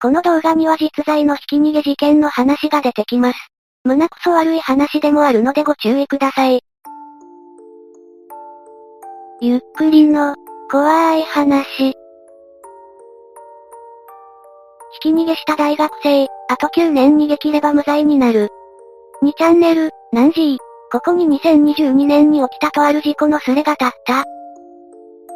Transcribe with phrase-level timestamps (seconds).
[0.00, 3.38] この動画には実在のひき逃げ事件の話が出てきます。
[3.84, 6.60] 胸くそ悪い話でもあるのでご注意ください。
[9.40, 10.36] ゆっくりの、
[10.70, 11.64] 怖い話。
[11.82, 11.94] ひ
[15.00, 18.50] き逃げした大学生、あと9年逃げ切れば無罪になる。
[19.24, 20.58] 2チャンネル、何時？
[20.92, 24.24] ここに2022年に起きたとある事故のスレが立った。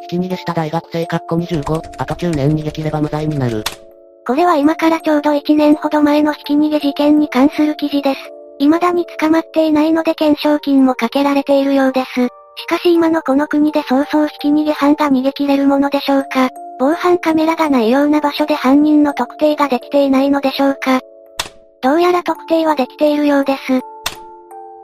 [0.03, 3.63] ひき逃げした大学生かっこ25、あと9年逃げ切れば無罪になる。
[4.25, 8.19] これは今からちょうど1年ほど前のひき逃げ事件に関する記事です。
[8.59, 12.27] 未だに捕まっていないので懸賞金もかけられているようです。
[12.55, 21.01] しかし今のこの国でそうそうひき逃げ犯が逃げ切れるものでしょうか防犯カメラがないような場所で犯人の特定ができていないのでしょうか
[21.81, 23.81] どうやら特定はできているようです。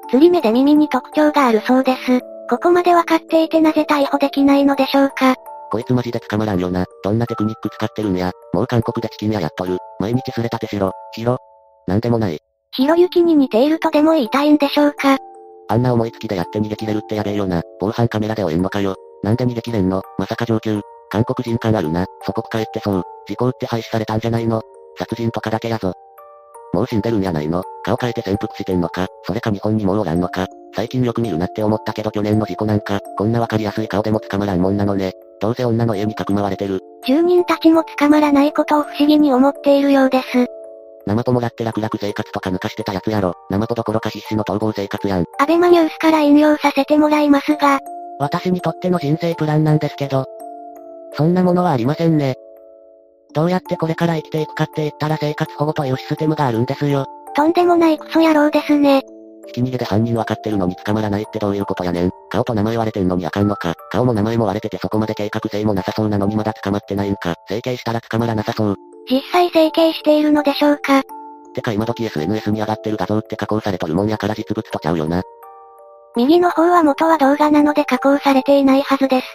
[0.09, 2.21] 釣り目で耳に特徴があるそうです。
[2.49, 5.35] ここまでわかっていてなぜ逮捕できないのでしょうか
[5.72, 6.86] こいつマジで捕まらんよな。
[7.04, 8.32] どんなテクニック使ってるんや。
[8.54, 9.78] もう韓国でチキン屋やっとる。
[10.00, 10.92] 毎日すれたてしろ。
[11.14, 11.38] ひろ。
[11.88, 12.40] なんでもない。
[12.72, 15.17] ひろゆきに似ているとでも言いたいんでしょうか
[15.67, 17.61] あんな思いつきでやって逃げ切れるってやべえよな。
[17.80, 18.95] 防犯カメラで追えんのかよ。
[19.23, 20.02] なんで逃げ切れんの？
[20.17, 20.81] まさか上級。
[21.11, 22.06] 韓国人感あるな。
[22.23, 23.04] 祖国帰ってそう。
[23.28, 24.61] 時効って廃止されたんじゃないの？
[24.98, 25.94] 殺人とかだけやぞ。
[26.73, 27.64] もう死んでるんやないの？
[27.83, 29.08] 顔変えて潜伏してんのか？
[29.23, 30.48] それか日本にもうおらんのか？
[30.76, 35.14] 最近よく見るなって思ったけど去年の事故なんか、こんなわかりやすい顔でも捕まらんもんなのね。
[35.42, 36.82] どうせ女の家にかくまわれてる。
[37.06, 40.48] 住人たちも捕まらないことを不思議に思っているようです。
[41.06, 43.34] 生ポもらって楽々生活とか抜かしてたやつやろ。
[43.50, 45.26] 生ポどころか必死の逃亡生活やん。
[45.40, 47.80] アベマニュースから引用させてもらいますが。
[48.20, 50.26] 私にとっての人生プランなんですけど。
[51.14, 52.36] そんなものはありませんね。
[53.34, 57.06] どうやってこれから生きていくかって言ったら生活保護というシステムがあるんですよ。
[57.36, 59.04] とんでもないクソ野郎ですね。
[59.50, 62.11] ひき逃げで犯人分かってるのに捕まらないってどういうことやねん。
[62.30, 63.73] 顔と名前割れてんのにあかんのか。
[63.92, 67.36] 顔も名前も割れててそこまで計画性もなさそうなのにまだ捕まってないんか。
[67.47, 68.75] 整形したら捕まらなさそう。
[69.09, 71.02] 実際整形しているのでしょうか？
[71.55, 75.23] てか今時 SNS に上がってる画像って加工されとるもんやから実物とちゃうよな。
[76.16, 79.26] 右の方は元は動画なので加工されていないはずです。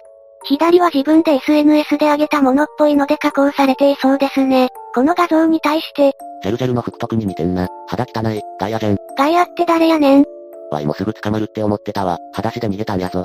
[0.44, 4.68] 左は自分で SNS で上げたものっぽいので加工されていそうですね。
[4.94, 6.12] この画像に対して。
[6.42, 7.68] ジェルジェルの福徳に似てんな。
[7.88, 8.96] 肌汚い、ガイアじゃん。
[9.18, 10.24] ガイアって誰やねん。
[10.70, 12.18] わいもすぐ捕まるって思ってたわ。
[12.32, 13.24] 裸足で逃げたんやぞ。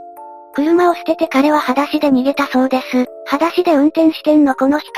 [0.56, 3.06] 車を捨てて彼は裸足で逃げたそうです。
[3.26, 4.90] 裸足で運転してんのこの人。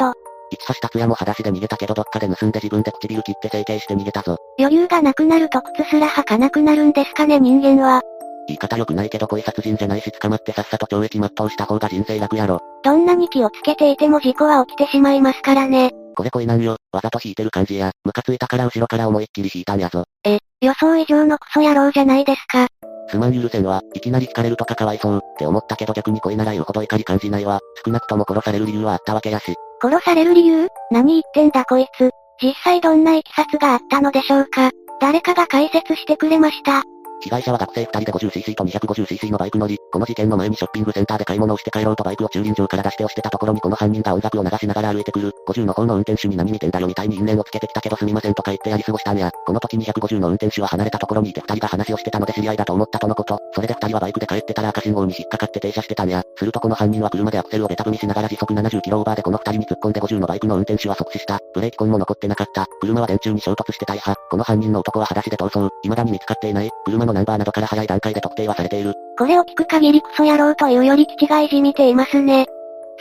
[0.51, 4.37] 市橋達也も裸足で逃げたけどどっかで盗んで自分で唇切って整形して逃げたぞ。
[4.57, 8.01] 余裕がなくなると靴すら履かなくなるんですかね人間は。
[8.47, 12.59] 言い方良くないけど恋殺人じゃないし捕まってさっさと懲役全うした方が人生楽やろ。
[12.83, 15.91] どんなに気をつけていても事故は起きてしまいますからね。
[16.15, 16.77] これ恋なんよ。
[16.91, 17.91] わざと引いてる感じや。
[18.03, 20.03] ムカついたから後ろから思いっきり引いたんやぞ。
[20.23, 22.67] え、予想以上のクソ野郎じゃないですか。
[23.09, 23.81] すまん許せんわ。
[23.93, 25.17] いきなり聞かれるとかかわいそう。
[25.17, 27.59] って思ったけど逆に恋なら言うほど怒り感じないわ。
[27.85, 29.55] 少なくとも殺される理由はあったわけやし。
[29.81, 32.11] 殺される理由何言ってんだこいつ。
[32.41, 33.21] 実際どんな経
[33.53, 36.83] 緯があったのでしょうか誰かが解説してくれました。
[37.21, 45.31] 被害者は学生2人で 50cc と 250cc のバイク乗り、この事件の前にショッピングセンターで買い物をして帰ろうとバイクを駐輪場から出して押してたところにこの犯人が音楽を流しながら歩いてくる。
[45.47, 49.29] 50の方の運転手に何見てんだよみたいに因縁をつけてきたけどすみませんとか言ってやり過ごしたんや。
[49.45, 53.39] この時250の運転手は離れたところにいて2人が話をしてたので知り合いだと思ったとのこと。
[53.53, 56.23] それで2人はバイクで帰ってたら赤信号に引っかかって停車してたんや。
[56.37, 61.39] するとこの犯人は車でアクセルをベタ踏みしながら時速70キロオーバーでこの2人に突っ込んで50のバイクの運転手は即死した。
[61.53, 62.65] ブレーキ痕も残ってなかった。
[62.79, 64.15] 車は電柱に衝突して大破。
[64.29, 65.69] この犯人の男は裸足で逃走。
[65.83, 66.69] 未だに見つかっていない。
[66.85, 68.93] 車のナンバーなどから早い段階で特定はされている。
[69.17, 72.47] これを聞く限りクソ野郎というより気違いじみていますね。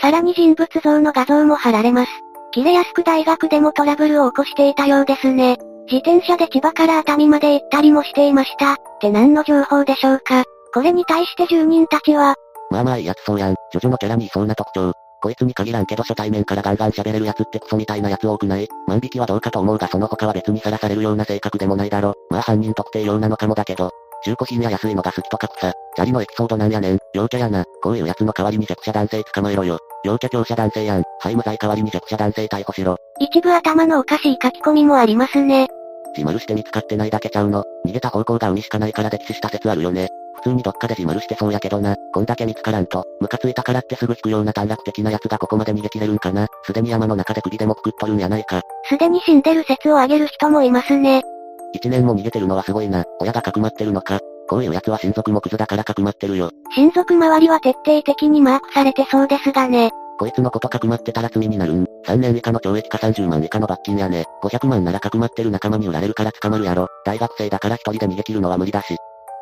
[0.00, 2.10] さらに人物像の画像も貼られます。
[2.53, 5.59] 切れやすく大学でもトラブルを起こしていたようですね。
[5.91, 8.72] 自転車で千葉から熱海まで行ったりもしていました。
[8.72, 12.34] って何の情報でしょうかこれに対して住人たちは。
[12.71, 13.54] まあまあいいやつそうやん。
[13.72, 14.92] ジョジョのキャラにいそうな特徴。
[15.22, 22.15] こいつに限らんけど初対面からガンガン喋れるやつってクソみたいなやつ多くない万引きはどうかと思うがその他は別にさらされるような性格でもないだろ。
[22.31, 23.91] まあ犯人特定用なのかもだけど。
[24.25, 25.73] 中古品や安いのが好きとか草。
[25.97, 26.99] チャリのエピソードなんやねん。
[27.15, 27.65] 陽キャやな。
[27.83, 29.79] こういうやつの代わりに弱者男性捕まえろよ。
[30.05, 31.03] 陽キャ強者男性やん。
[31.21, 32.97] はい無罪代わりに弱者男性逮捕しろ。
[33.19, 35.69] 一部頭のおかしい書き込みもありますね。
[36.17, 37.65] 自丸して見つかってないだけちゃうの。
[37.87, 40.09] 逃げた方向が海しかないから溺死した説あるよね。
[40.34, 41.97] 普通にどっかで自丸してそうやけどな。
[42.13, 46.47] こんだけ見つからんと、ムカついたからってすぐ引くような短絡的な奴がここまで逃げ切れるんかな。
[46.65, 48.63] すでに山の中で首でもくくっとるんやないか。
[48.84, 51.23] すでに死んでる説を挙げる人もいますね。
[51.72, 53.05] 一年も逃げてるのはすごいな。
[53.21, 54.19] 親がかくまってるのか。
[54.49, 56.51] こういう奴は親族もクズだからかくまってるよ。
[56.75, 59.91] 親族周りは徹底的にマークされてそうですがね。
[60.19, 61.87] こいつのことかくまってたら罪になるん。
[62.07, 64.25] 3年以下の懲役か30万以下の罰金やね。
[64.43, 66.89] 500万ならかくまってる仲間に売られるから捕まるやろ。
[67.07, 68.97] 大学生だから一人で逃げ切るのは無理だし。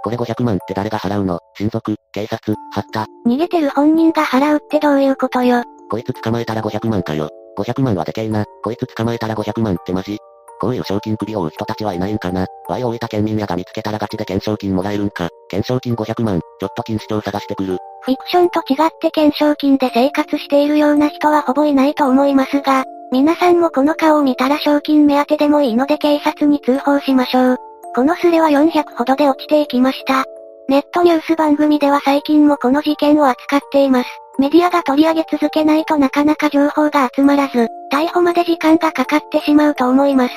[0.05, 1.41] これ500万って誰が払うの？
[1.57, 3.07] 親族、警察、はった。
[3.27, 5.65] 逃げてる本人が払うってどういうことよ。
[5.91, 7.31] こいつ捕まえたら500万かよ。
[7.59, 8.45] 500万はでけえな。
[8.63, 10.19] こいつ捕まえたら500万ってマジ
[10.61, 12.47] こういう賞金首を追う人たちはいないんかな。
[12.69, 15.29] Y 大分県民やが見つけたらガチで懸賞金もらえるんか。
[15.51, 17.79] 懸賞金500万、ちょっと金視聴探してくる。
[18.03, 27.57] フィクションと違って懸賞金で生活しているような人はほぼいないと思いますが、皆さんもこの顔を見たら賞金目当てでもいいので警察に通報しましょう。
[27.95, 30.25] このスレは400ほどで落ちていきました。
[30.69, 34.09] ネットニュース番組では最近もこの事件を扱っています。
[34.39, 40.35] メディアが取り上げ続けないとなかなか情報が集まらず、逮捕まで時間がかかってしまうと思います。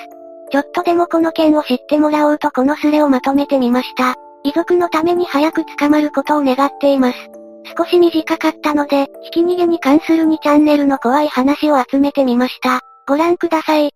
[0.49, 4.15] ちょっとでもこの件を知ってもらおうとこのスレをまとめてみました。
[4.43, 7.17] 遺族のために早く捕まることを願っています。
[7.77, 12.79] 少し短かったので、ひき逃げに関する2チャンネルの怖い話を集めてみました。
[13.05, 13.91] ご覧ください。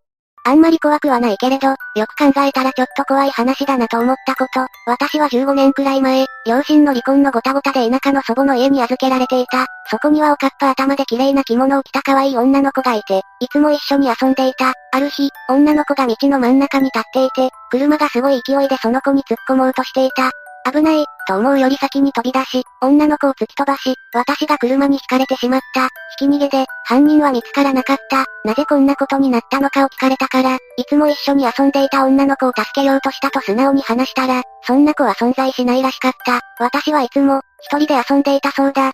[0.48, 1.76] あんまり怖くはないけれど、よ
[2.06, 4.68] く考えたらちょっと怖い話だなと思ったこと。
[4.86, 9.66] 私は15年くらい前、両親の離婚のごたごたで田舎の祖母の家に預けられていた。
[9.90, 14.74] そこにはおかっぱ頭で綺麗な着物を着た可愛い女の子がいて、いつも一緒に遊んでいた。
[14.92, 20.32] ある日、女の子が道の真ん中に立っていて、車がすごい勢いでその子に突っ込もうとしていた。
[20.72, 25.90] 危ない、と思うより先に飛び出し、女の子を突き飛ばし、私が車にひかれてしまった。
[26.18, 28.26] ひき逃げで、犯人は見つからなかった。
[28.44, 36.42] なぜこんなことになったのかを聞かれたから、いつも一緒に遊んでいた女の子を助けようとしたと素直に話したら、そんな子は存在しないらしかった。
[36.60, 38.92] 私はいつも、一人で遊んでいたそうだ。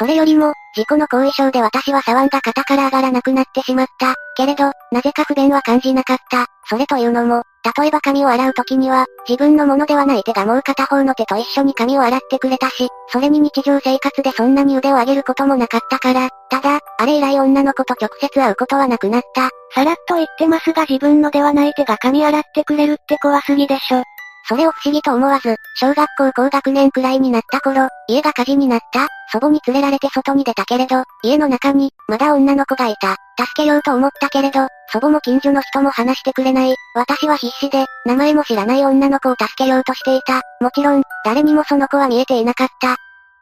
[0.00, 4.14] それよりも、事故の後遺症で私は左腕が肩から上がらなくなってしまった。
[4.34, 6.46] けれど、なぜか不便は感じなかった。
[6.70, 7.42] それというのも、
[7.76, 19.50] 例えば髪を洗う時には、自分のものではない手がもう片方の手と一緒に髪を洗ってくれたし、それに日常生活でそんなに腕を上げることもなかったから、ただ、あれ以来女の子と直接会うことはなくなった。
[19.74, 24.02] さらっと言ってますが自分のではない手が髪洗ってくれるって怖すぎでしょ。
[24.50, 33.14] それを不思議と思わず、小学校高学年くらいになった頃、家が火事になった、祖母に連れられて外に出たけれど、家の中に、まだ女の子がいた。
[33.38, 36.74] 助けようと思ったけれど、祖母も近所の人も話してくれない。
[36.96, 40.42] 私は必死で、名前も知らない女の子を助けようとしていた。
[40.60, 42.96] もちろん、誰にもその子は見えていなかった。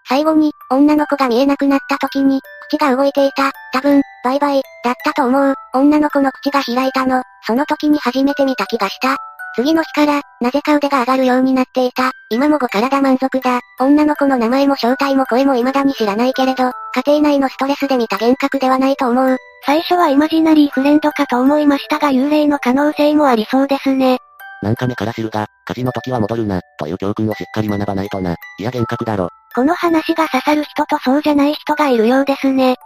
[0.07, 3.53] 最後に、女の子が見えなくなった時に、口が動いていた。
[3.73, 5.55] 多分、バイバイ、だったと思う。
[5.73, 7.23] 女の子の口が開いたの。
[7.47, 9.17] その時に初めて見た気がした。
[9.55, 12.13] 次の日から、なぜか腕が上がるようになっていた。
[12.31, 13.61] 今もご体満足だ。
[13.81, 19.37] 女の子の名前も正体も声も未だに知らないけれど、家庭内のストレスで見た幻覚ではないと思う。
[19.65, 24.19] 最初はイマジナリーフレンドかと思いましたが幽霊の可能性もありそうですね。
[24.63, 28.33] なんか目から知るが、火事の時は戻るな、という教訓をしっかり学ばないとな。
[28.33, 29.29] いや幻覚だろ。
[29.55, 32.77] この話が刺さる人とそうじゃない人がいるようですね。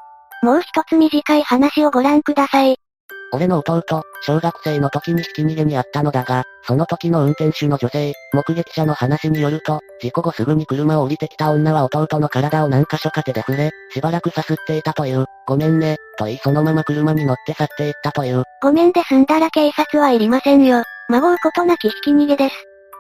[0.43, 2.76] もう一つ短い話をご覧ください。
[3.34, 3.82] 俺の弟、
[4.20, 18.44] 小学生の時にひき逃げにあったのだが、その時の運転手の女性、目撃者の話によると、事故後すぐに車を降りてきた女は弟の体を何箇所か手で触れ、しばらくさすっていたという、ごめんね、と言いそのまま車に乗って去っていったという。
[18.61, 20.84] ごめんで済んだら警察はいりませんよ。
[21.08, 22.55] 孫うことなきひき逃げです。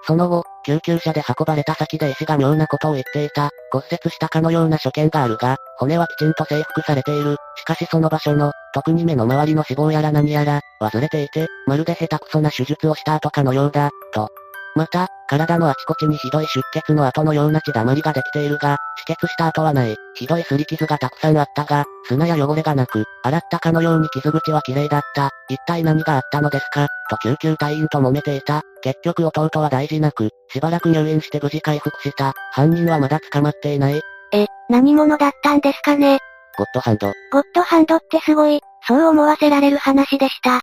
[0.04, 3.50] その後、救急車で運ばれた先で医師が妙なことを言っていた。
[3.70, 7.36] 骨折したかのような所見があるが、骨はきちんと征服されている。
[7.56, 14.28] しかしその場所の、特に目の周りの脂肪やら何やら、忘れていて、まるで下手くそな手術をした後かのようだ、と。
[14.74, 19.96] また、体のあちこちにひどい出血の跡のような血だまりができているが、止血した後はない。
[20.14, 25.28] ひどい擦り傷がたくさんあったが、砂や汚れがなく、洗ったかのように傷口は綺麗だった。
[25.50, 26.88] 一体何があったのですか？
[27.10, 28.62] と救急隊員と揉めていた。
[28.82, 32.32] 結局弟は大事なく、しばらく入院して無事回復した。
[32.52, 34.00] 犯人はまだ捕まっていない。
[34.32, 36.18] え、何者だったんですかね？
[36.58, 37.12] ゴッドハンド。
[37.32, 40.60] ゴッドハンドってすごい、そう思わせられる話でした。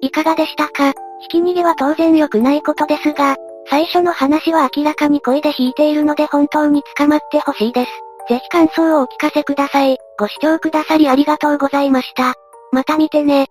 [0.00, 0.92] いかがでしたか？
[1.20, 3.36] ひき逃げは当然良くないことですが、
[3.68, 7.90] 最初の話は明らかに声で弾いているので本当に捕まってほしいです。
[8.28, 9.98] ぜひ感想をお聞かせください。
[10.18, 12.34] ご視聴くださりありがとうございました。
[12.72, 13.46] また見てね。